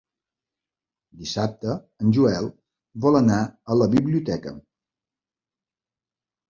[1.19, 2.49] Dissabte en Joel
[3.07, 3.41] vol anar
[3.75, 4.59] a la biblioteca.